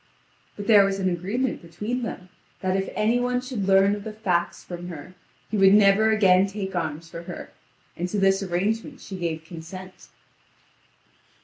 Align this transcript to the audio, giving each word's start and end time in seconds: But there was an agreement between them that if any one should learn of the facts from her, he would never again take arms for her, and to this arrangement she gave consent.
But 0.55 0.65
there 0.65 0.83
was 0.83 0.97
an 0.97 1.11
agreement 1.11 1.61
between 1.61 2.01
them 2.01 2.29
that 2.61 2.75
if 2.75 2.89
any 2.95 3.19
one 3.19 3.39
should 3.39 3.67
learn 3.67 3.93
of 3.95 4.03
the 4.03 4.11
facts 4.13 4.63
from 4.63 4.87
her, 4.87 5.13
he 5.51 5.57
would 5.57 5.75
never 5.75 6.09
again 6.09 6.47
take 6.47 6.75
arms 6.75 7.07
for 7.07 7.21
her, 7.21 7.51
and 7.95 8.09
to 8.09 8.17
this 8.17 8.41
arrangement 8.41 8.99
she 8.99 9.15
gave 9.15 9.45
consent. 9.45 10.07